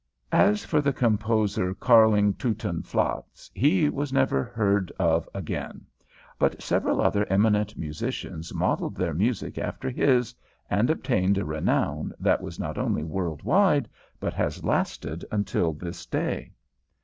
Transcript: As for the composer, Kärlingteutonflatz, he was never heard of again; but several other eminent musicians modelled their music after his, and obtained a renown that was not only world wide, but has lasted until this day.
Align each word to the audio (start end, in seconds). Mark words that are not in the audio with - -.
As 0.31 0.65
for 0.65 0.81
the 0.81 0.93
composer, 0.93 1.75
Kärlingteutonflatz, 1.75 3.51
he 3.53 3.87
was 3.87 4.11
never 4.11 4.43
heard 4.43 4.91
of 4.97 5.29
again; 5.31 5.85
but 6.39 6.59
several 6.59 6.99
other 6.99 7.23
eminent 7.29 7.77
musicians 7.77 8.51
modelled 8.51 8.95
their 8.95 9.13
music 9.13 9.59
after 9.59 9.91
his, 9.91 10.33
and 10.71 10.89
obtained 10.89 11.37
a 11.37 11.45
renown 11.45 12.13
that 12.19 12.41
was 12.41 12.57
not 12.57 12.79
only 12.79 13.03
world 13.03 13.43
wide, 13.43 13.87
but 14.19 14.33
has 14.33 14.63
lasted 14.63 15.23
until 15.31 15.71
this 15.71 16.07
day. 16.07 16.51